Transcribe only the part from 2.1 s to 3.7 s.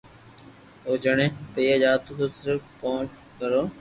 تو صرف پئنچ گھرو